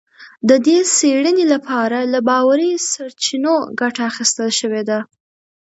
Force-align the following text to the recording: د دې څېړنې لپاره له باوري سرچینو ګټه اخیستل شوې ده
د 0.49 0.51
دې 0.65 0.77
څېړنې 0.95 1.45
لپاره 1.53 1.97
له 2.13 2.19
باوري 2.29 2.71
سرچینو 2.91 3.53
ګټه 3.79 4.01
اخیستل 4.11 4.49
شوې 4.59 4.83
ده 4.89 4.99